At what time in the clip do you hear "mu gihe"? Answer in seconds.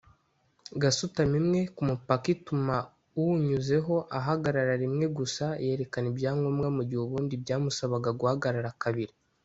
6.75-7.01